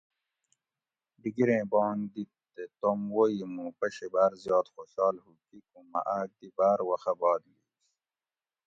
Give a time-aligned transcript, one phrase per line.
[1.21, 6.31] ڈِگیریں بانگ دِت تے توم ووئ مُوں پشی باٞر زیات خوشال ہُو کِیکوں مٞہ آٞک
[6.39, 7.69] دی باٞر وخہ باد لِیش